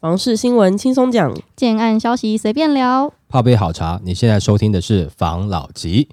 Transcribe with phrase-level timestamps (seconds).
[0.00, 3.12] 房事新闻轻松讲，建案消息随便聊。
[3.28, 6.08] 泡杯好茶，你现在收听的是房老吉。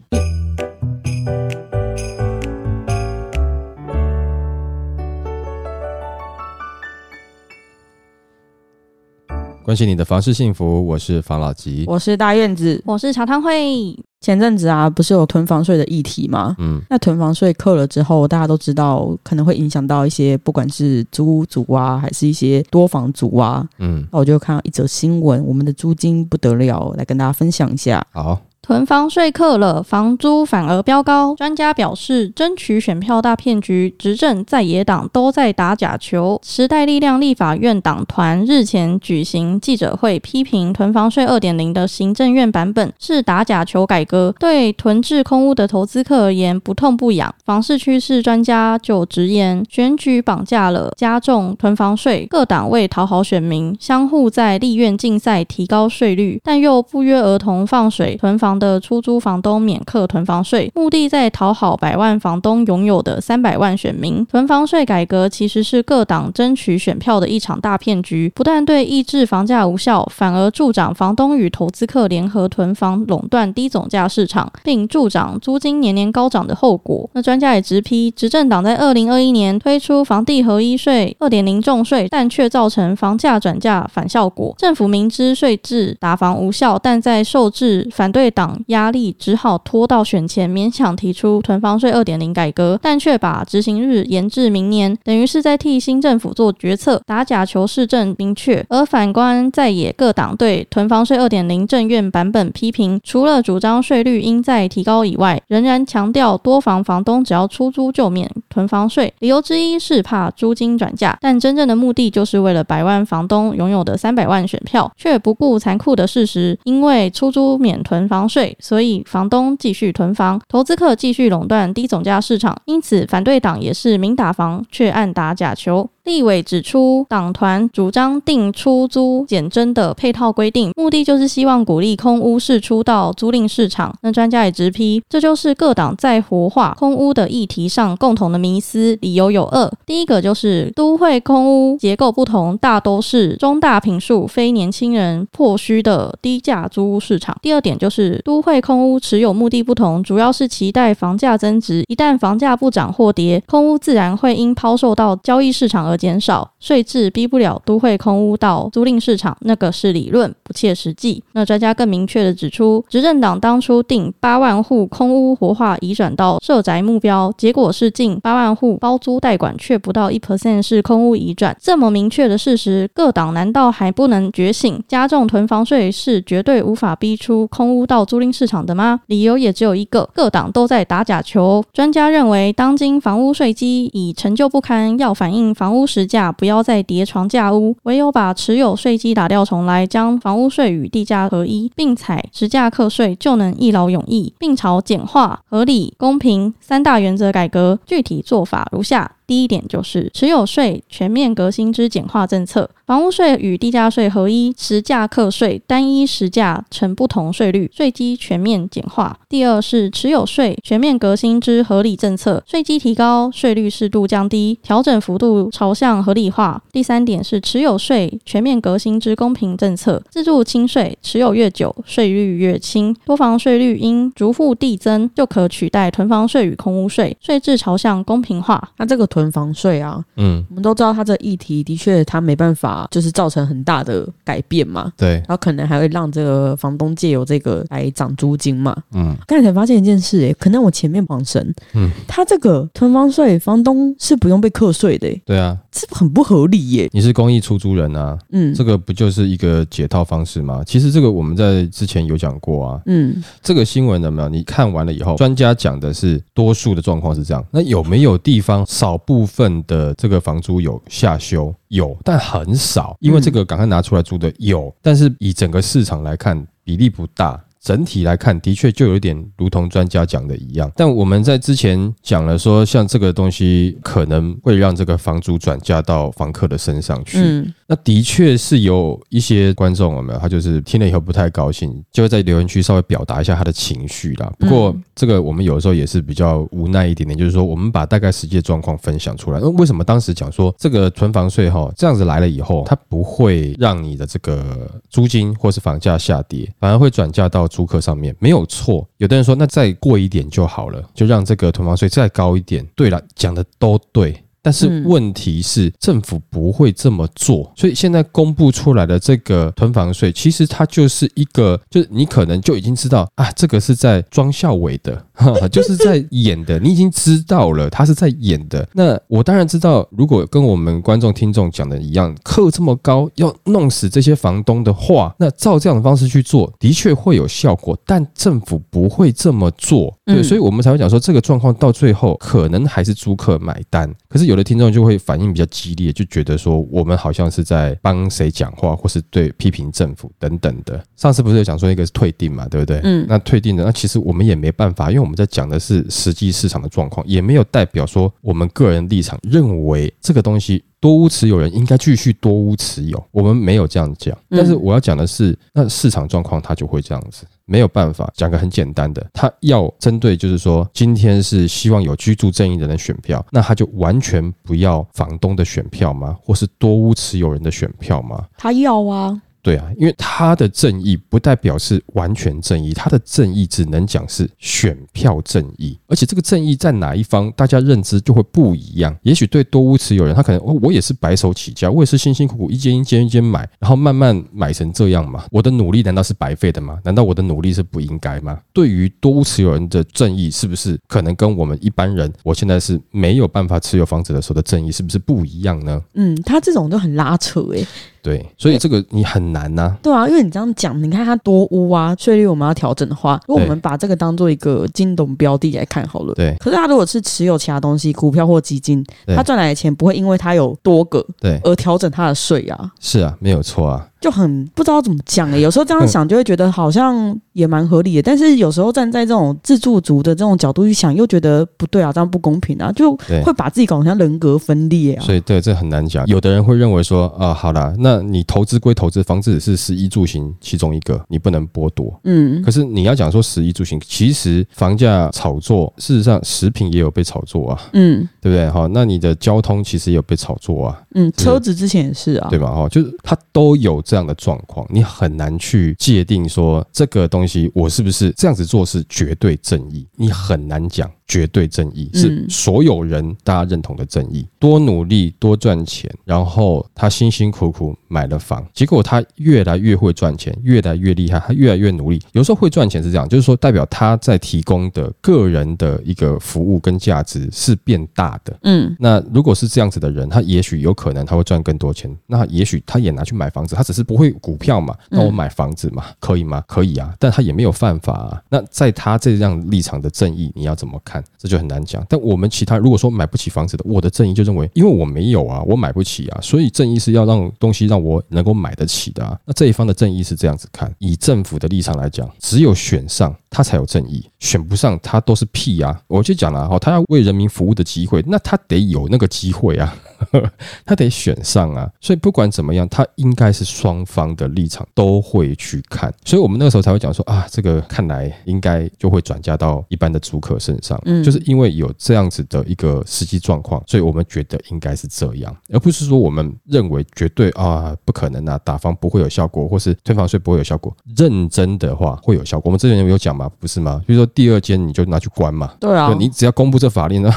[9.64, 11.86] 关心你的房事幸福，我是房老吉。
[11.86, 12.82] 我是大院子。
[12.88, 16.56] 我是茶汤会，前阵子啊，不是有囤房税的议题吗？
[16.58, 23.68] 嗯，那囤房税扣了之后，大家都知道可能会影响到一些不管是租屋族啊，还是一些多房族啊。
[23.78, 28.04] 嗯，那我就看到一则新闻，我们的租金不得了，来跟大家分享一下。
[28.12, 31.36] 好，囤房税克了，房租反而飙高。
[31.36, 36.42] 专家表示，争取选票大骗局，执政在野党都在打假球。
[36.44, 47.32] 时代力量立法院党团日前举行记者会，批评囤房税二点零的行政院版本是打假球改革，对囤置空屋的投资客而言不痛不痒。
[47.46, 64.26] 房市趋势专家就直言，选举绑架了，加重囤房税，各党为讨好选民，相互在立院竞赛提高税率，但又不约而同放水囤房的出租房东免课囤房税，目的在讨好百万房东拥有的三百万选民。
[64.26, 77.10] 囤房税改革其实是各党争取选票的一场大骗局，不但对抑制房价无效，反而助长房东与投资客联合囤房垄断低总价市场，并助长租金年年高涨的后果。
[77.14, 84.54] 那专家也直批，执政党在二零二一年推出房地合一税二点零重税，但却造成房价转嫁反效果。
[84.58, 98.66] 政府明知税制打房无效，但在受制反对党压力，只好拖到选前勉强提出囤房税二点零改革，但却把执行日延至明年，等于是在替新政府做决策，打假球市政明确。
[98.70, 125.90] 而反观在野各党对囤房税二点零政院版本批评，除了主张税率应再提高以外，仍然强调多房房东只要出租就免囤房税，理由之一是怕租金转嫁，但真正的目的就是为了百万房东拥有的三百万选票，却不顾残酷的事实，因为出租免囤房税税，所以房东继续囤房，投资客继续垄断低总价市场，因此反对党也是明打房，却暗打假球。
[126.06, 133.94] 立委指出，党团主张定出租减征的配套规定，目的就是希望鼓励空屋释出到租赁市场。
[134.02, 138.96] 那专家也直批，这就是各党在活化空屋的议题上共同的迷思。
[139.02, 161.24] 理由有二：第一个就是都会空屋结构不同，大都是中大平数、非年轻人迫需的低价租屋市场；第二点就是都会空屋持有目的不同，主要是期待房价增值，一旦房价不涨或跌，空屋自然会因抛售到交易市场而减少，税制逼不了都会空屋到租赁市场，那个是理论，不切实际。
[161.34, 171.56] 那专家更明确的指出，执政党当初定八万户空屋活化移转到社宅目标，结果是近八万户包租代管，却不到一 percent 是空屋移转。
[171.60, 174.82] 这么明确的事实，各党难道还不能觉醒？
[174.88, 179.02] 加重囤房税是绝对无法逼出空屋到租赁市场的吗？
[179.08, 181.64] 理由也只有一个，各党都在打假球。
[181.74, 197.80] 专家认为，当今房屋税基已陈旧不堪，要反映房屋实价，不要再叠床架屋，唯有把持有税基打掉重来，将房屋税与地价合一，并采实价课税，就能一劳永逸，并朝简化、合理、公平三大原则改革。
[197.86, 199.12] 具体做法如下。
[199.28, 209.18] 第一点就是持有税全面革新之简化政策，房屋税与地价税合一，实价课税单一实价呈不同税率，税基全面简化。
[209.28, 216.62] 第二是持有税全面革新之合理政策，税基提高，税率适度降低，调整幅度朝向合理化。
[216.72, 228.70] 第三点是持有税全面革新之公平政策，自住轻税，持有越久，税率越轻，多房税率应逐户递增，就可取代囤房税与空屋税，税制朝向公平化。
[228.78, 238.76] 那这个囤房税啊，嗯，我们都知道它这议题的确它没办法就是造成很大的改变嘛，对，然后可能还会让这个房东借由这个来涨租金嘛。
[238.94, 246.90] 嗯刚才才发现一件事、哎，可能我前面晃神，嗯，他这个囤房税，房东是不用被课税的、诶对啊，这很不合理耶。
[246.92, 250.64] 你是公益出租人啊，嗯这个不就是一个解套方式吗？
[250.66, 254.30] 其实这个我们在之前有讲过啊，嗯，这个新闻有没有？
[254.30, 261.54] 你看完了以后，专家讲的是多数的状况是这样，那有没有地方少部分的这个房租有下修？
[261.70, 267.42] 有，但很少，因为这个赶快拿出来租的有，但是以整个市场来看，比例不大。
[267.62, 270.72] 整体来看，的确就有一点如同专家讲的一样。
[270.76, 277.18] 但我们在之前讲了说，像这个东西可能会让这个房租转嫁到房客的身上去。
[277.20, 280.20] 嗯那的确是有一些观众有没有？
[280.20, 284.32] 他就是听了以后不太高兴，就会在留言区稍微表达一下他的情绪啦。
[284.38, 289.40] 不过这个我们有时候也是比较无奈一点点，就是说我们把大概实际的状况分享出来。
[289.40, 298.16] 那为什么当时讲说这个囤房税哈这样子来了以后，它不会让你的这个租金或是房价下跌，反而会转嫁到租客上面？
[298.20, 298.88] 没有错。
[298.98, 302.66] 有的人说那再过一点就好了，就让这个囤房税再高一点。
[302.76, 304.16] 对了，讲的都对。
[304.46, 315.04] 但是问题是，政府不会这么做，所以现在公布出来的这个囤房税，其实它就是一个，就是你可能就已经知道啊，这个是在装校委的，
[315.50, 318.70] 就是在演的，你已经知道了，他是在演的。
[318.74, 334.35] 那我当然知道，如果跟我们观众听众讲的一样，课这么高，要弄死这些房东的话，那照这样的方式去做，的确会有效果，但政府不会这么做，对，所以我们才会讲说，这个状况到最后可能还是租客买单，可是有。
[334.36, 340.84] 有的听众就会反应比较激烈，就觉得说我们好像是在帮谁讲话，或是对批评政府等等的。
[340.98, 342.82] 上次不是有讲说一个是退订嘛，对不对？
[342.84, 350.62] 嗯，那退订的那其实我们也没办法，因为我们在讲的是实际市场的状况，也没有代表说我们个人立场认为这个东西。
[350.86, 354.16] 多屋持有人应该继续多屋持有，我们没有这样讲。
[354.30, 366.16] 但是我要讲的是，那市场状况它就会这样子，没有办法讲个很简单的，他要针对就是说，今天是希望有居住正义的人选票，那他就完全不要房东的选票吗？
[366.22, 368.24] 或是多屋持有人的选票吗？
[368.38, 369.20] 他要啊。
[369.46, 378.98] 对啊，因为他的正义不代表是完全正义，他的正义只能讲是选票正义，而且这个正义在哪一方，大家认知就会不一样。
[379.04, 385.26] 也许对多屋持有人，他可能哦，我也是白手起家，我也是辛辛苦苦一间一间一间买，然后慢慢买成这样嘛。
[385.30, 386.80] 我的努力难道是白费的吗？
[386.84, 388.42] 难道我的努力是不应该吗？
[388.52, 395.80] 对于多屋持有人的正义，是不是可能跟我们一般人，我现在是没有办法持有房子的时候的正义，是不是不一样呢？
[395.94, 397.64] 嗯，他这种都很拉扯诶。
[398.06, 399.76] 对，所以这个你很难呐。
[399.82, 406.14] 对啊，因为你这样讲，你看它多污啊，税率我们要调整的话，如果我们把这个当做一个金融标的来看好了。
[406.14, 406.36] 对。
[406.40, 412.72] 可是他如果是持有其他东西，股票或基金，他赚来的钱不会因为他有多个对而调整他的税啊。
[412.80, 413.88] 是啊，没有错啊。
[414.06, 425.04] 就很不知道怎么讲诶， 有时候这样想就会觉得好像也蛮合理的，但是有时候站在这种自助族的这种角度去想，又觉得不对啊，这样不公平啊，就会把自己搞成像人格分裂啊。
[425.04, 426.06] 所以对，这很难讲。
[426.06, 432.00] 有的人会认为说啊，好啦，那你投资归投资，房子只是十一住行其中一个，你不能剥夺。
[432.04, 432.44] 嗯。
[432.44, 437.60] 可是你要讲说十一住行，其实房价炒作，事实上食品也有被炒作啊。
[437.74, 438.08] 嗯。
[438.26, 438.50] 对不对？
[438.50, 440.82] 哈，那你的交通其实有被炒作啊。
[440.96, 442.50] 嗯，车子之前也是啊，对吧？
[442.52, 450.90] 哈，就是它都有这样的状况，你很难去界定说这个东西我是不是这样子做是绝对正义，你很难讲。
[451.08, 454.28] 绝对正义是所有人大家认同的正义。
[454.40, 462.02] 多努力多赚钱，然后他辛辛苦苦买了房，结果他越来越会赚钱，越来越厉害，他越来越努力。
[462.14, 468.38] 有时候会赚钱是这样，就是说代表他在提供的个人的一个服务跟价值是变大的。
[468.44, 471.96] 嗯，那如果是这样子的人，他也许有可能他会赚更多钱。
[472.08, 474.76] 那也许他也拿去买房子，他只是不会股票嘛？
[474.90, 476.44] 那我买房子嘛，可以吗？
[476.48, 478.22] 可以啊，但他也没有犯法啊。
[478.30, 480.95] 那在他这样立场的正义，你要怎么看？
[481.18, 481.86] 这就很难讲。
[481.90, 489.18] 但我们其他如果说买不起房子的，我的正义就认为，因为我没有啊，我买不起啊，所以正义是要让东西让我能够买得起的啊。
[489.26, 495.80] 那这一方的正义是这样子看，以政府的立场来讲，只有选上他才有正义，选不上他都是屁啊。
[495.88, 499.76] 我就讲了哈，他要为人民服务的机会，那他得有那个机会啊。
[500.66, 522.50] 他得选上啊，所以不管怎么样，他应该是双方的立场都会去看，所以我们那个时候才会讲说啊，这个看来应该就会转嫁到一般的租客身上，嗯，就是因为有这样子的一个实际状况，所以我们觉得应该是这样，而不是说我们认为绝对啊不可能啊，打房不会有效果，或是退房税不会有效果，认真的话会有效果。
[522.50, 523.82] 我们之前有有讲嘛，不是吗？
[523.86, 527.12] 比如说第二间你就拿去关嘛，对啊，你只要公布这法令，那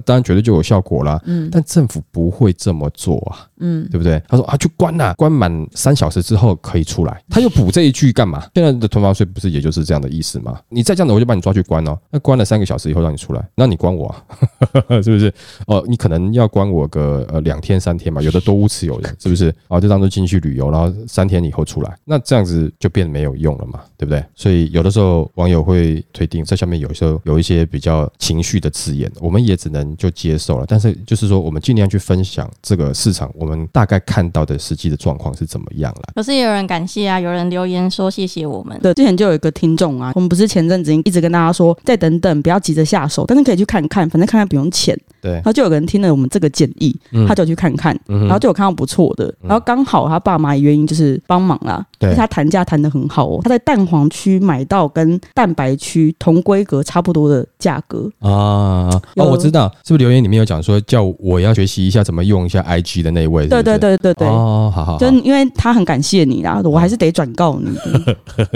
[0.00, 1.20] 当然绝对就有效果啦。
[1.26, 2.30] 嗯， 但政府不。
[2.40, 4.22] 会这么做啊，嗯，对不对？
[4.28, 7.22] 他说啊，去关呐，关满三小时之后可以出来。
[7.28, 8.46] 他又补这一句干嘛？
[8.54, 10.58] 现在的囤房税不是也就是这样的意思吗？
[10.70, 11.98] 你再这样子，我就把你抓去关哦。
[12.10, 14.24] 那关了三个小时以后让你出来，那你关我啊？
[15.02, 15.32] 是不是？
[15.66, 19.54] 哦，你可能要关我个呃两天三天嘛，有的多屋持有人是不是？
[19.68, 24.22] 啊，就当做进去旅游，然后三天以后出来，那这样子就变没有用了嘛，对不对？
[24.34, 30.64] 所以有的时候网友会推定在下面有时候有一些比较情绪的字眼，我们也只能就接受了。
[30.68, 32.00] 但是就是说，我们尽量去。
[32.00, 36.08] 分享这个市场，我们大概看到的实际的状况是怎么样了？
[36.14, 38.76] 可是也有人感谢啊，有人留言说谢谢我们。
[38.80, 44.98] 对，之前就有一个听众啊，我们不是前阵子一直跟大家说，再等等，不要急着下下手，但是可以去看看，反正看看不用钱。
[45.20, 45.32] 对。
[45.32, 47.26] 然，后就有个人听了我们这个建议，嗯。
[47.26, 52.14] 他就去看看，嗯然后就有看到不错的，然后刚好他爸妈也愿意就是帮忙啦，对。
[52.14, 59.24] 他谈价谈得很好哦，他在蛋黄区买到跟蛋白区同规格差不多的价格，啊，有。
[59.24, 63.46] 哦，我知道，是不是留言里面有讲说叫我要学习一下怎么用一下 IG 的那一位？
[63.46, 64.28] 对对对对对对。
[64.28, 64.98] 哦，好好好。
[64.98, 67.70] 就，因为他很感谢你啦，我还是得转告你。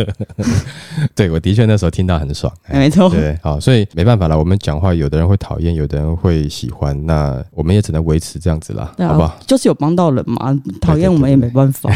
[1.14, 2.52] 对我的确那时候听到很爽。
[2.66, 11.90] 哎没错，对，好，所以没办法了，我们讲话有的人会讨厌，有的人会喜欢，那我们也只能维持这样子啦，对好不好啊？，就是有帮到人嘛，讨厌我们也没办法。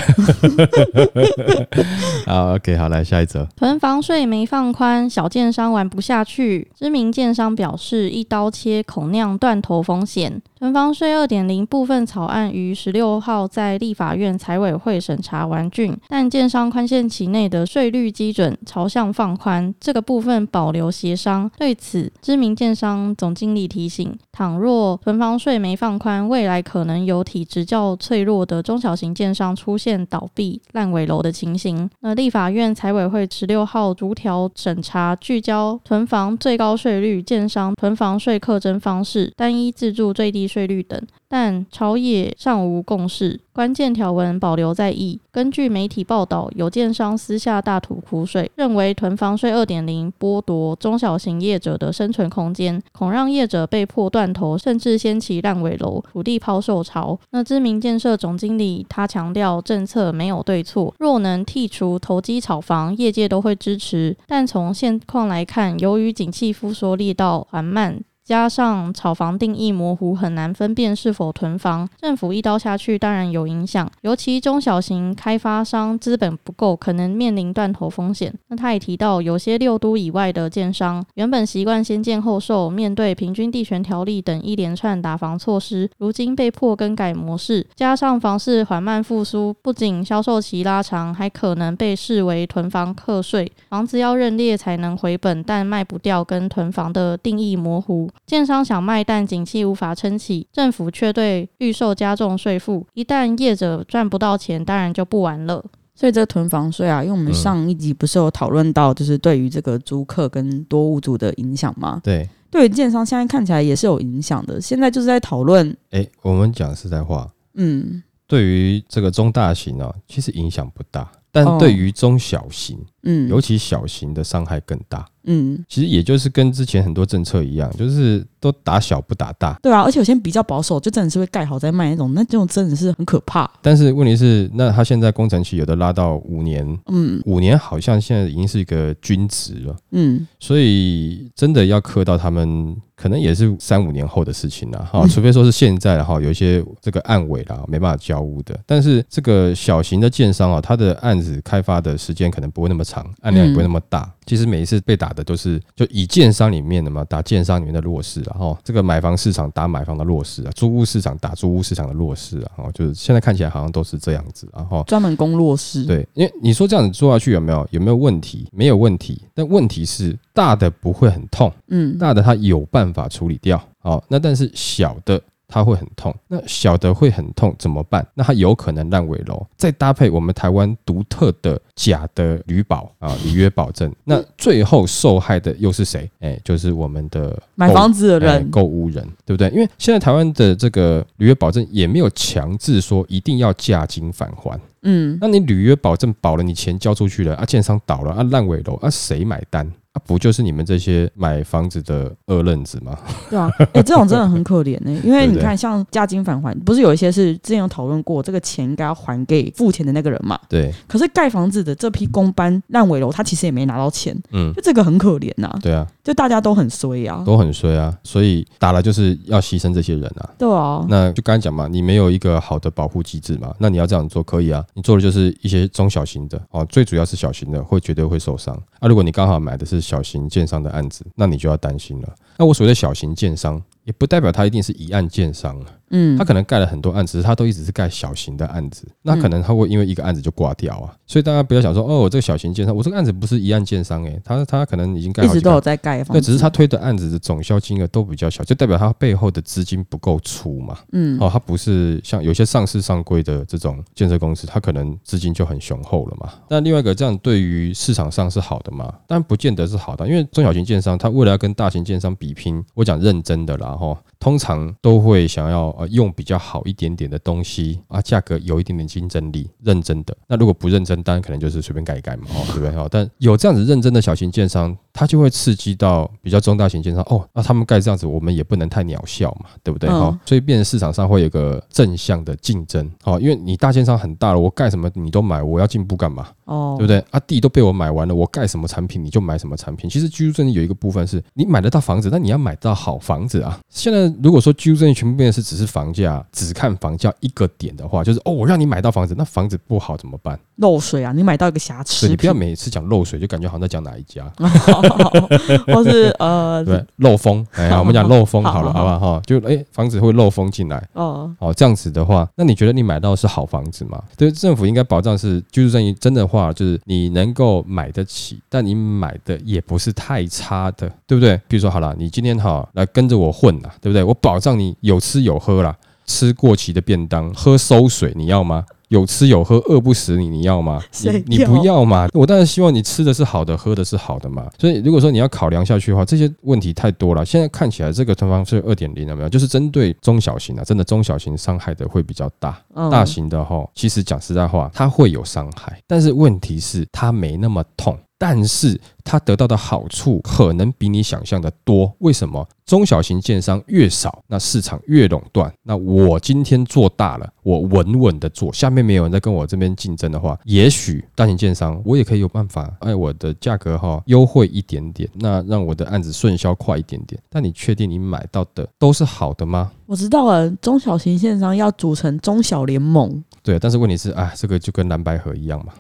[2.27, 3.47] 好，OK，好，来下一则。
[3.57, 6.69] 囤房税没放宽，小建商玩不下去。
[6.77, 10.43] 知名建商表示，一刀切恐酿断头风险。
[10.59, 21.49] 囤房税二点零部分草案于十六号在立法院财委会审查完竣，但建商宽限期内的税率基准朝向放宽，这个部分保留协商。
[21.57, 31.89] 对此，知名建商总经理提醒，倘若囤房税没放宽，未来可能有体质较脆弱的中小型建商出现倒闭、烂尾楼的情形。
[32.01, 41.01] 那立法院财委会十六号逐条审查，聚焦囤房最高税率、建商囤房税课征方式、单一自住最低税率等。
[41.31, 45.21] 但朝野尚无共识，关键条文保留在意。
[45.31, 57.19] 根据媒体报道，有建商私下大吐苦水，认为囤房税二点零剥夺中小型业者的生存空间，恐让业者被迫断头，甚至掀起烂尾楼、土地抛售潮。
[57.31, 64.17] 那知名建设总经理他强调，政策没有对错，若能剔除投机炒房，业界都会支持。
[64.27, 68.01] 但从现况来看，由于景气复苏力道缓慢。
[68.29, 71.89] 加上炒房定义模糊，很难分辨是否囤房。
[71.99, 73.91] 政府一刀下去，当然有影响。
[74.03, 78.31] 尤其中小型开发商资本不够，可能面临断头风险。
[78.49, 87.67] 那他也提到，有些六都以外的建商，原本习惯先建后售，面对平均地权条例等一连串打房措施，如今被迫更改模式。
[87.75, 93.51] 加上房市缓慢复苏，不仅销售期拉长，还可能被视为囤房课税。
[93.71, 98.11] 房子要认列才能回本，但卖不掉，跟囤房的定义模糊。
[98.27, 105.65] 建商想卖，但景气无法撑起，政府却对预售加重税负，一旦业者赚不到钱，当然就不玩了。
[105.95, 112.01] 所以这个囤房税啊，因为我们嗯上一集不是有讨论到，就是对于这个租客跟多物主的影响吗？
[112.05, 114.61] 对，对于建商现在看起来也是有影响的。
[114.61, 125.07] 现在就是在讨论，哎，我们讲实在话，嗯对于这个中大型啊，其实影响不大，但哦对于中小型，嗯，尤其小型的伤害更大。
[125.31, 129.59] 嗯，其实也就是跟之前很多政策一样，就是都打小不打大。
[129.63, 133.51] 对啊，而且有些人比较保守，就真的是会盖好再卖那种，那这种真的是很可怕。
[133.61, 145.01] 但是问题是，那他现在工程期有的拉到五年，嗯五年好像现在已经是一个均值了，嗯，所以真的要克到他们，可能也是三五年后的事情了哈。
[145.03, 154.11] 嗯除非说是现在哈，有一些这个案尾啦没办法交屋的，但是这个小型的建商啊，他的案子开发的时间可能不会那么长，按量也不会那么大。
[154.25, 168.49] 其实每一次被打的都是就以建商里面的嘛，打建商里面的弱势啊，然后这个买房市场打买房的弱势啊，租屋市场打租屋市场的弱势啊，哦，就是现在看起来好像都是这样子，然后专门攻弱势。，对，因为你说这样子做下去有没有有没有问题？
[168.53, 175.21] 没有问题，但问题是大的不会很痛，嗯大的它有办法处理掉，好，那但是小的。
[175.49, 178.07] 它会很痛，那小的会很痛怎么办？
[178.15, 186.09] 那它有可能烂尾楼，再搭配我们台湾独特的假的旅保啊，履约保证，那最后受害的又是谁？
[186.21, 189.49] 哎、就是我们的买房子的哎人，购物人，对不对？
[189.49, 199.67] 因为现在台湾的这个履约保证也没有强制说一定要价金返还，嗯，那你履约保证保了，你钱交出去了啊，建商倒了啊，烂尾楼啊，谁买单
[199.99, 200.03] 啊？
[200.07, 202.97] 不就是你们这些买房子的二愣子吗？
[203.29, 210.39] 对啊，哎、这种真的很可怜呢、因为你看，像价金返还，不是有一些是之前有讨论过，这个钱应该要还给付钱的那个人嘛？
[210.49, 217.23] 对，可是盖房子的这批公班烂尾楼，他其实也没拿到钱，嗯，就这个很可怜呐、对啊，就大家都很衰啊。
[217.27, 220.31] 都很衰啊，所以打了就是要牺牲这些人啊。
[220.39, 228.89] 对啊，那就刚才讲嘛，你没有一个好的保护机制嘛，那你要这样做可以啊，你做的就是一些中小型的哦，最主要是小型的会绝对会受伤啊。
[228.89, 232.15] 如果你刚好买的是小型建商的案子，那你就要担心了。
[232.37, 240.95] 那我所谓的小型建商，也不代表他一定是一案建商啊，嗯他，可能盖了很多案子，他都一直是盖小型的案子，那可能他会因为一个案子就挂掉啊。
[241.07, 250.77] 所以大家不要想说，哦，我这个小型建商，我这个案子不是一案建商诶、他他可能已经盖一直都有在盖房对，只是他推的案子的总销金额都比较小，就代表他背后的资金不够粗嘛。
[250.93, 256.35] 嗯哦，他不是像有些上市上柜的这种建设公司，他可能资金就很雄厚了嘛。
[256.51, 258.93] 那另外一个，这样对于市场上是好的嘛？
[259.07, 270.17] 但不见得是好的，因为中小型建商他为了要跟大型建商比拼，我讲认真的啦哦，通常都会想要呃用比较好一点点的东西啊，价格有一点点竞争力，认真的。
[270.27, 272.71] 那如果不认真，当然可能就是随便改一改嘛，哦，对不对？
[272.75, 279.89] 哦，但有这样子认真的小型建商，他就会刺激到比较中大型建商哦，那他们盖这样子，我们也不能太鸟笑嘛，对不对？
[279.89, 286.27] 哦，所以变成市场上会有个正向的竞争，哦，因为你大建商很大了，我盖什么你都买，我要进步干嘛？
[286.47, 286.99] 哦，对不对？
[287.13, 289.89] 啊，地都被我买完了，我盖什么产品你就买什么产品。
[289.89, 293.57] 其实居住证有一个部分是你买得到房子，但你要买到好房子啊。
[293.71, 300.37] 现在如果说居住证全部变成是只是房价，只看房价一个点的话，就是哦，我让你买到房子，那房子不好怎么办？
[300.57, 301.13] 漏水啊！
[301.13, 304.25] 你买到一个瑕疵，你不要每次讲漏水就感觉好像在讲哪一家，
[305.75, 307.47] 或是呃，对，漏风。
[307.53, 308.99] 哎， 我们讲漏风好了，好不好？
[308.99, 310.83] 哈，就哎，房子会漏风进来。
[310.93, 314.03] 哦，哦，这样子的话，那你觉得你买到是好房子吗？
[314.17, 321.41] 对，政府应该保障是居住证真的话，就是你能够买得起，但你买的也不是太差的，对不对？
[321.49, 324.03] 比如说，好了，你今天哈来跟着我混了，对不对？
[324.03, 325.75] 我保障你有吃有喝啦，
[326.07, 328.65] 吃过期的便当，喝馊水，你要吗？
[328.89, 330.83] 有吃有喝，饿不死你，你要吗？
[331.05, 332.09] 你你不要嘛？
[332.13, 334.49] 我当然希望你吃的是好的，喝的是好的嘛。
[334.59, 337.25] 所以如果说你要考量下去的话，这些问题太多了。
[337.25, 339.29] 现在看起来这个通方是二点零了没有？
[339.29, 342.59] 就是针对中小型的，真的中小型伤害的会比较大。
[342.91, 347.99] 大型的哈，其实讲实在话，它会有伤害，但是问题是它没那么痛。
[348.19, 351.95] 但是它得到的好处可能比你想象的多。
[352.01, 352.47] 为什么？
[352.67, 355.51] 中小型建商越少，那市场越垄断。
[355.63, 367.19] 那我今天做大了，我稳稳的做，下面没有人在跟我这边竞争的话，也许大型建商我也可以有办法，哎，我的价格哈优惠一点点，那让我的案子顺销快一点点。
[367.31, 369.71] 但你确定你买到的都是好的吗？
[369.89, 373.25] 我知道了，中小型线上要组成中小联盟。
[373.43, 375.73] 对，但是问题是，啊，这个就跟蓝白河一样嘛，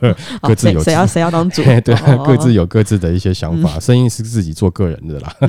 [0.40, 1.94] 各自有谁要谁要当主， 对，
[2.24, 5.36] 各自有各自的一些想法，生意是自己做个人的啦，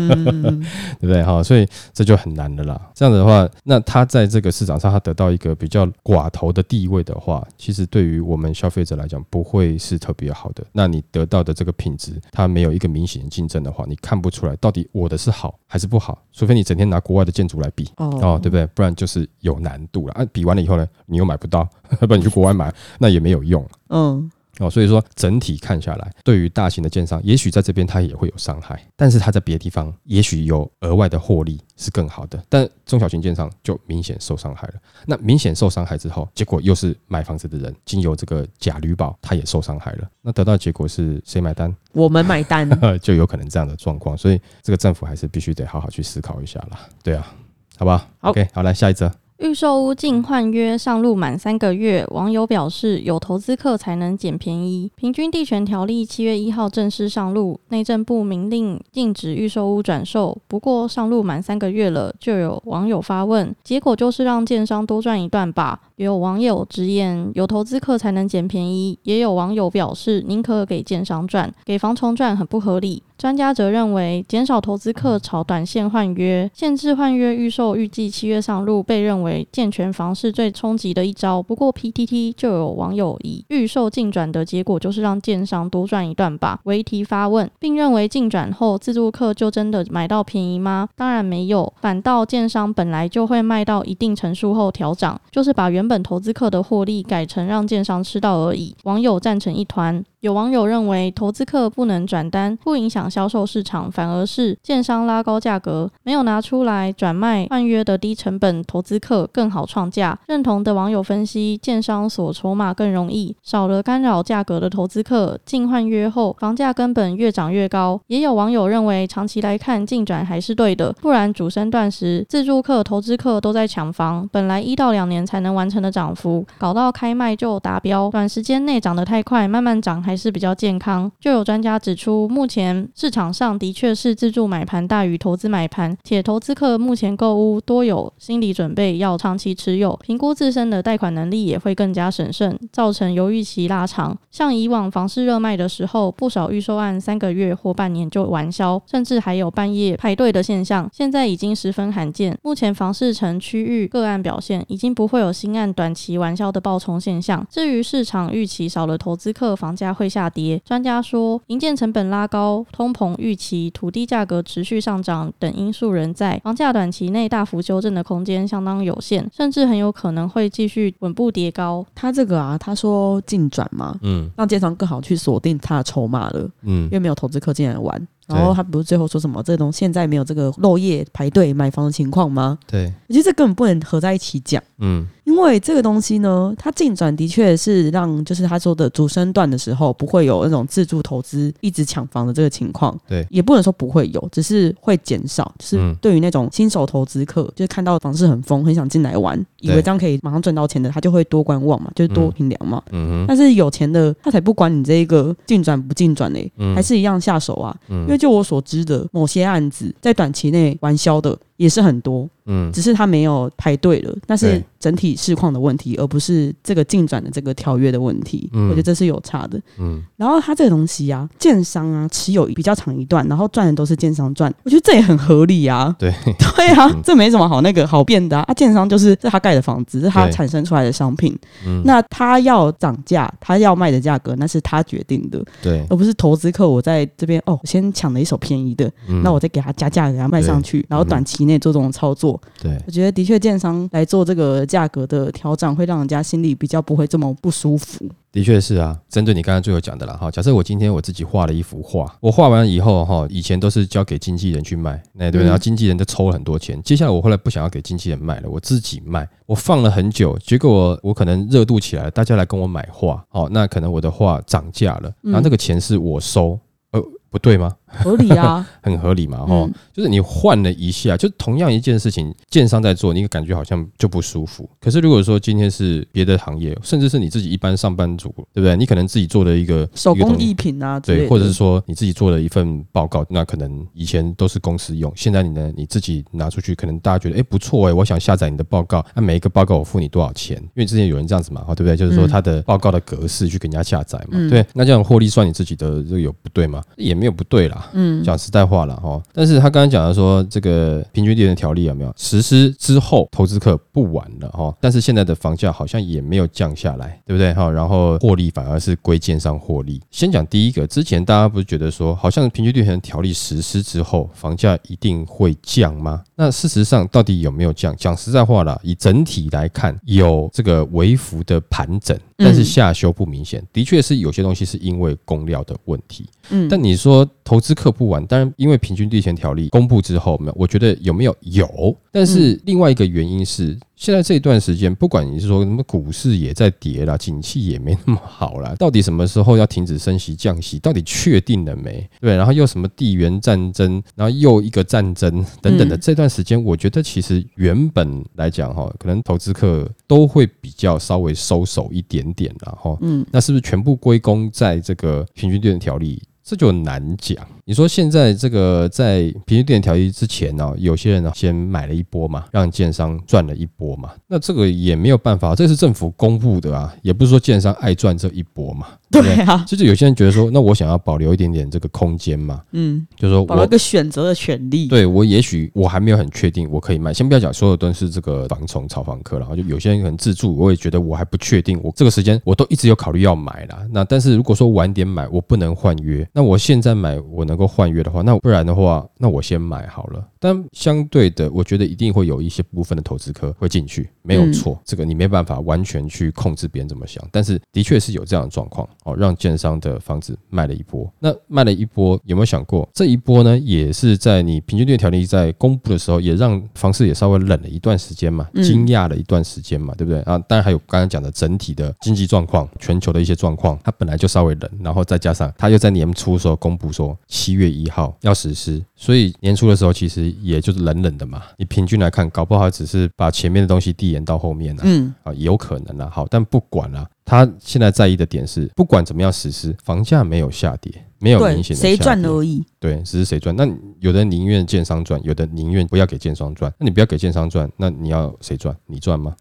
[1.00, 1.24] 对不对？
[1.24, 2.78] 哈，所以这就很难的啦。
[2.94, 10.66] 这样子的话，那他在这个市场上，他得到一个比较寡头的地位的话，其实对于我们消费者来讲，不会是特别好的。
[10.74, 18.66] 那你得到的这个品质，它没有一个明显的竞争的话，你看不出来到底我的是好还是不好，除非你整天拿国外的建筑来比，哦，对不对？
[18.68, 20.14] 不然就是有难度了。
[20.16, 21.30] 啊，比完了以后呢，你又。
[21.30, 21.60] 买不到，
[21.92, 23.64] 要 不然你去国外买，那也没有用。
[23.90, 32.44] 嗯，哦，所以说整体看下来，对于大型的建商，也许在这边它也会有伤害，但是它在别的地方也许有额外的获利是更好的。
[32.50, 34.74] 但中小型建商就明显受伤害了。
[35.06, 40.10] 那明显受伤害之后，结果又是买房子的人经由这个假旅保，他也受伤害了。
[40.24, 41.72] 那得到结果是谁买单？
[41.94, 42.68] 我们买单，
[43.04, 44.18] 就有可能这样的状况。
[44.18, 46.80] 所以这个政府还是必须得好好去思考一下了。
[47.04, 47.36] 对啊，
[47.80, 49.10] 好吧？OK，好，来下一则。
[49.38, 54.92] 预售屋净换约上路满三个月，网友表示有投资客才能捡便宜。
[54.98, 60.38] 平均地权条例七月一号正式上路，内政部明令禁止预售屋转售。
[60.50, 65.80] 不过上路满三个月了，就有网友发问，结果就是让建商多赚一段吧？
[65.96, 73.02] 有网友直言有投资客才能捡便宜，也有网友表示宁可给建商赚，给房虫赚很不合理。
[73.20, 79.46] 专家则认为减少投资客炒短线换约，限制换约预售，预计七月上路，被认为。
[79.52, 81.44] 健全房是最冲击的一招。
[81.44, 90.88] 不过 PTT 就有网友以预售进转的结果就是让建商多赚一段吧为题发问，并认为进转后自助客就真的买到便宜吗？
[90.96, 98.74] 当然没有，反倒建商本来就会卖到一定成数后调涨，就是把原本投资客的获利改成让建商吃到而已。
[98.86, 100.02] 网友赞成一团。
[100.22, 110.20] 有网友认为，投资客不能转单，不影响销售市场，反而是建商拉高价格，没有拿出来转卖换约的低成本投资客更好创价。
[110.28, 117.98] 认同的网友分析，建商锁筹码更容易，少了干扰价格的投资客进换约后，房价根本越涨越高。
[118.08, 130.04] 也有网友认为，长期来看进转还是对的，不然主升段时自住客、投资客都在抢房，本来一到两年才能完成的涨幅，搞到开卖就达标，短时间内涨得太快，慢慢涨。
[130.10, 131.12] 还是比较健康。
[131.20, 144.18] 就有专家指出，目前市场上的确是自助买盘大于投资买盘，且投资客目前购屋多有心理准备要长期持有，评估自身的贷款能力也会更加审慎，造成犹豫期拉长。
[144.32, 152.36] 像以往房市热卖的时候，不少预售案三个月或半年就完销，甚至还有半夜排队的现象，现在已经十分罕见。
[152.42, 157.46] 目前房市城区域个案表现，已经不会有新案短期完销的爆冲现象。
[157.48, 159.96] 至于市场预期少了投资客，房价。
[160.00, 160.62] 会下跌。
[160.64, 171.86] 专家说，营建成本拉高、通膨预期、土地价格持续上涨等因素仍在，房价短期内大幅修正的空间相当有限，甚至很有可能会继续稳步跌高。
[171.94, 178.08] 他这个啊，他说进转嘛，嗯，让建商更好去锁定他的筹码了，嗯，因为没有投资客进来玩。
[178.28, 182.60] 然后他不是最后说什么这东现在没有这个漏夜排队买房的情况吗？
[182.68, 184.62] 对，我觉得这根本不能合在一起讲。
[184.78, 185.08] 嗯。
[185.30, 192.98] 因为这个东西呢，它进转的确是让，就是他说的主升段的时候，不会有那种自助投资一直抢房的这个情况。
[193.08, 195.54] 对，也不能说不会有，只是会减少。
[195.60, 202.82] 就是对于那种新手投资客，就是看到房市很疯，很想进来玩，以为这样可以马上赚到钱的，他就会多观望嘛，就是多评量嘛。
[202.92, 203.26] 嗯哼。
[203.28, 207.76] 但是有钱的，他才不管你这一个进转不进转嘞，还是一样下手啊。
[207.90, 208.02] 嗯。
[208.02, 211.38] 因为就我所知的某些案子，在短期内完销的。
[211.60, 218.50] 也是很多，嗯，只是他没有排队了，那是整体市况的问题，而不是这个进展的这个条约的问题。
[218.54, 220.02] 嗯我觉得这是有差的，嗯。
[220.16, 225.94] 然后他这个东西啊，建商啊持有比较长一段，然后赚的都是建商赚，我觉得这也很合理啊。
[226.00, 226.14] 对
[226.56, 228.54] 对啊，这没什么好那个好变的啊。
[228.54, 238.90] 建商就是是他盖的房子，是他产生出来的商品，嗯那他要涨价，他要卖的价格那是他决定的，对，而不是投资客我在这边哦，先抢了一手便宜的，
[239.26, 241.49] 那我再给他加价给他卖上去，然后短期。
[241.50, 248.06] 内做这种操作，对我觉得的确，建商来做这个价格的调整，会让人家心里比较不会这么不舒服。
[248.32, 250.30] 的确是啊，针对你刚刚最后讲的了哈。
[250.30, 256.80] 假设我今天我自己画了一幅画，我画完以后哈，以前都是交给经纪人去卖，那对，然后经纪人就抽了很多钱。
[256.84, 259.28] 接下来我后来不想要给经纪人卖了，我自己卖。
[259.48, 266.60] 我放了很久，结果我我可能热度起来了，大家来跟我买画，哦，那可能我的画涨价了，然后这个钱是我收，
[266.92, 267.76] 呃，不对吗？
[267.90, 274.70] 合理啊， 很合理嘛，哈，就是你换了一下，就同样一件事情，建商在做，你感觉好像就不舒服。
[274.80, 278.76] 可是如果说今天是别的行业，甚至是你自己一般上班族，对不对？
[278.78, 290.58] 你可能自己做的一个手工艺品啊，对，或者是说你自己做了一份报告，那可能以前都是公司用，现在你呢你自己拿出去，可能大家觉得哎不错哎，我想下载你的报告，那每一个报告我付你多少钱？
[290.58, 291.98] 因为之前有人这样子嘛，哈，对不对？
[291.98, 296.82] 就是说他的报告的格式去给人家下载嘛，对，那这样获利算你自己的这个有不对吗？
[296.96, 298.70] 也没有不对啦，嗯，讲实在。
[298.70, 307.68] 话了哈，但是他刚刚讲的说这个平均地权条例有没有实施之后，投资客不玩了哈，但是现在的房价好像也没有降下来，对不对哈？
[307.72, 310.00] 然后获利反而是归建商获利。
[310.12, 316.22] 先讲第一个，之前大家不是觉得说，好像平均地权条例实施之后，房价一定会降吗？
[316.36, 317.96] 那事实上到底有没有降？
[317.98, 323.66] 讲实在话了，以整体来看，有这个微幅的盘整，但是下修不明显。
[323.74, 326.30] 的确是有些东西是因为供料的问题。
[326.52, 331.96] 嗯，但你说投资客不完，当然因为平均地权条例公布之后，没有，我觉得有没有有？
[332.12, 333.78] 但是另外一个原因是。
[334.00, 340.80] 现在这一段时间，不管你是说什么股市也在跌啦，景气也没那么好啦，到底什么时候要停止升息降息？
[340.80, 342.10] 到底确定了没？
[342.22, 352.98] 对，然后又什么地缘战争，然后又一个战争等等的这段时间，我觉得其实原本来讲哈，可能投资客都会比较稍微收手一点点了哈。
[353.02, 356.24] 嗯，那是不是全部归功在这个平均地权条例？
[356.42, 357.38] 这就难讲。
[357.70, 368.88] 你说现在这个在平均电条例之前呢，有些人呢先买了一波嘛，让建商赚了一波嘛，那这个也没有办法，这是政府公布的啊，也不是说建商爱赚这一波嘛。
[369.12, 374.88] 对啊，就是有些人觉得说，那我想要保留一点点这个空间嘛，嗯，就是说我一个选择的权利。
[374.88, 383.86] 对我也许我还没有很确定我可以卖，先不要讲所有都是这个房虫炒房客，然后就有些人可能自住，我也觉得我还不确定，我这个时间我都一直有考虑要买啦。
[383.92, 390.26] 那但是如果说晚点买，我不能换约，那我现在买我能够换约的话，那不然的话，那我先买好了。
[390.42, 401.12] 但相对的，我觉得一定会有一些部分的投资客会进去，没有错，这个你没办法完全去控制别人怎么想，但是的确是有这样的状况哦，让建商的房子卖了一波。
[401.20, 403.58] 那卖了一波，有没有想过这一波呢？
[403.60, 410.40] 也是在你平均率条例在公布的时候，也让房市也稍微冷了一段时间嘛，惊讶了一段时间嘛，对不对啊？
[410.48, 417.18] 当然还有刚刚讲的整体的经济状况，全球的一些状况，它本来就稍微冷，然后再加上它又在年初的时候公布说
[417.50, 420.30] 七月一号要实施，所以年初的时候其实。
[420.42, 426.10] 也就是冷冷的嘛，你平均来看，搞不好只是把前面的东西递延到后面了，嗯啊，有可能啊。
[426.12, 432.64] 好，但不管了，他现在在意的点是，不管怎么样实施，房价没有下跌，没有明显的谁赚而已。
[432.80, 433.56] 对，只是谁赚。
[433.56, 433.68] 那
[434.00, 436.72] 有的宁愿建商赚，有的宁愿不要给建商赚。
[436.78, 438.76] 那你不要给建商赚，那你要谁赚？
[438.86, 439.36] 你赚吗？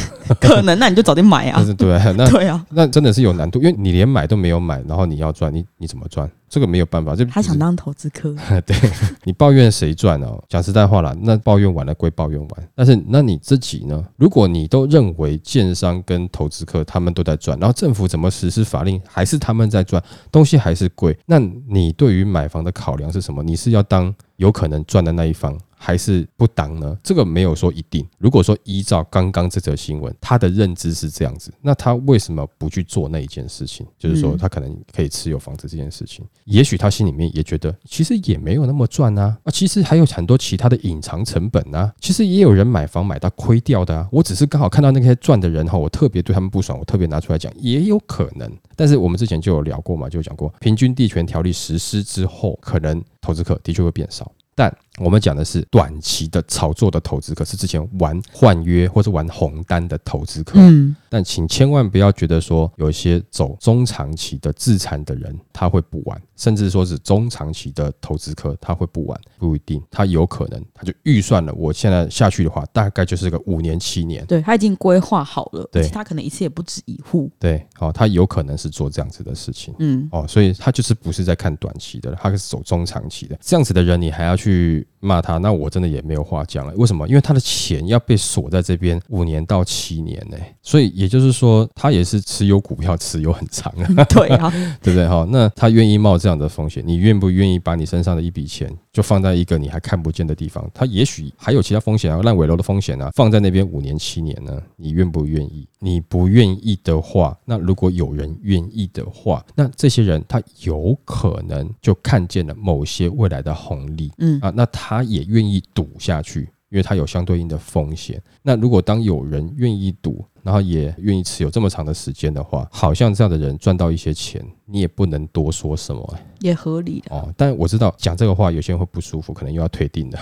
[0.40, 1.62] 可能，那你就早点买啊。
[1.76, 6.30] 对，那 对啊，那真的是有难度，因为你连买都没有买，然后你要赚，你你怎么赚？
[6.48, 8.34] 这个没有办法，就他想当投资客。
[8.66, 8.76] 对
[9.24, 10.42] 你抱怨谁赚哦？
[10.48, 14.04] 讲实在话啦，那抱怨完了归抱怨完，但是那你自己呢？
[14.16, 23.42] 如果你都认为建商跟投资客他们都在赚，然后政府怎么实施法令还是他们在赚，东西还是贵，那你对于买房的考量是什么？
[23.42, 25.58] 你是要当有可能赚的那一方？
[25.84, 26.96] 还是不当呢？
[27.02, 28.06] 这个没有说一定。
[28.18, 33.84] 如果说依照刚刚这则新闻，他的认知是这样子，那他为什么不去做那一件事情？
[33.98, 44.08] 就是说，他可能可以持有房子这件事情，也许他心里面也觉得，其实也没有那么赚啊，啊，其实还有很多其他的隐藏成本啊，其实也有人买房买到亏掉的啊。
[44.12, 48.48] 我只是刚好看到那些赚的人哈，我特别对他们不爽，我特别拿出来讲，也有可能。
[48.76, 54.30] 但是我们之前就有聊过嘛，就讲过，平均地权条例实施之后，可能投资客的确会变少。
[54.54, 60.58] 但我们讲的是短期的炒作的投资客，是之前玩换约或是玩红单的投资客。
[60.58, 74.26] 嗯，但请千万不要觉得说有一些走中长期的自残的人他会不玩，甚至说是中长期的投资客他会不玩，不一定，他有可能他就预算了，我现在下去的话，大概就是个五年七年。
[74.26, 77.30] 对他已经规划好了，对，他可能一次也不止一户。
[77.38, 79.74] 对，哦，他有可能是做这样子的事情。
[79.78, 83.38] 嗯，哦，所以他就是不是在看短期的，他是走中长期的。
[83.40, 84.81] 这样子的人，你还要去。
[85.00, 86.72] 骂他，那我真的也没有话讲了。
[86.76, 87.06] 为什么？
[87.08, 94.04] 因为他的钱要被锁在这边五年到七年呢，所以也就是说，他也是持有股票持有很长啊。
[94.08, 94.50] 对啊，
[94.82, 95.08] 对不对？
[95.08, 100.70] 哈，那他愿意冒这样的风险，你愿不愿意把你身上的一笔钱就放在一个你还看不见的地方？
[100.74, 104.62] 它也许还有其他风险啊，烂尾楼的风险啊，放在那边五年七年呢？
[104.76, 105.66] 你愿不愿意？
[105.80, 114.12] 你不愿意的话，那如果有人愿意的话，那这些人他有可能就看见了某些未来的红利。
[114.18, 114.92] 嗯啊，那他。
[114.92, 118.20] 他也愿意赌下去，因为他有相对应的风险。
[118.42, 127.32] 那如果当有人愿意赌，然后也愿意持有这么长的时间的话，好像这样的人赚到一些钱，你也不能多说什么，也合理的哦。
[127.36, 130.18] 但我知道讲这个话，有些人会不舒服，可能又要退订的。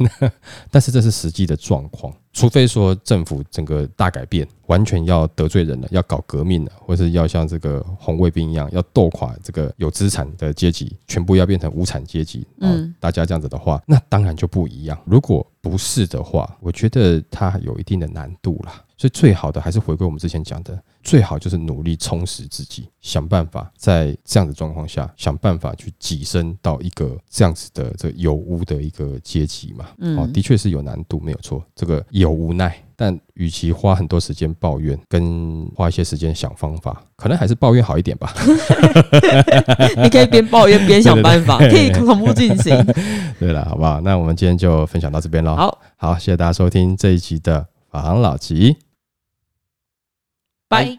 [0.70, 14.98] 但是这是实际的状况，除非说政府整个大改变，完全要得罪人了，要搞革命了，或是要像这个红卫兵一样，要斗垮这个有资产的阶级，全部要变成无产阶级，嗯，大家这样子的话，那当然就不一样。
[15.04, 18.72] 如果不是的话，我觉得它有一定的难度了。
[18.96, 29.86] 所以最好的还是回归我们之前讲的，最好就是努力充实自己，想办法在这样的状况下，想办法去跻身到一个这样子的这有无的一个阶级嘛。
[30.16, 32.76] 哦，的确是有难度，没有错，这个有无奈。
[32.96, 38.32] 但与其花很多时间抱怨，跟花一些时间想方法，可能还是抱怨好一点吧。
[40.00, 42.72] 你可以边抱怨边想办法，可以同步进行。
[43.40, 44.00] 对了，好不好？
[44.02, 45.56] 那我们今天就分享到这边喽。
[45.56, 47.66] 好，好，谢谢大家收听这一集的。
[47.94, 48.76] 王老吉，
[50.68, 50.98] 拜。